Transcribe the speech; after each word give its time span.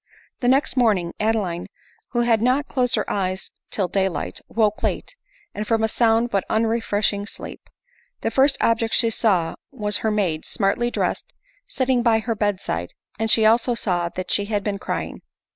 The 0.39 0.47
next 0.47 0.75
morning, 0.75 1.13
Adeline, 1.19 1.67
who 2.07 2.21
had 2.21 2.41
not 2.41 2.67
closed 2.67 2.95
her 2.95 3.07
eyes 3.07 3.51
till 3.69 3.87
day 3.87 4.09
light, 4.09 4.41
woke 4.47 4.81
late, 4.81 5.15
and 5.53 5.67
from 5.67 5.83
a 5.83 5.87
sound 5.87 6.31
but 6.31 6.43
un 6.49 6.65
refreshing 6.65 7.27
sleep., 7.27 7.69
The 8.21 8.31
first 8.31 8.57
object 8.61 8.95
she 8.95 9.11
saw 9.11 9.57
was 9.69 9.97
her 9.97 10.09
maid, 10.09 10.43
smartly 10.43 10.89
dressed, 10.89 11.31
sitting 11.67 12.01
by 12.01 12.17
her 12.17 12.33
bed 12.33 12.59
side; 12.59 12.95
and 13.19 13.29
she 13.29 13.45
also 13.45 13.75
saw 13.75 14.09
that 14.09 14.31
she 14.31 14.45
had 14.45 14.63
been 14.63 14.79
crying. 14.79 15.21